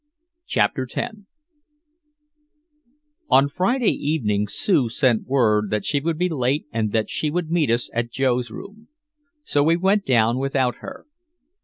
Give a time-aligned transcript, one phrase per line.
[0.47, 1.15] CHAPTER X
[3.29, 7.51] On Friday evening Sue sent word that she would be late and that she would
[7.51, 8.87] meet us at Joe's room.
[9.43, 11.05] So we went down without her.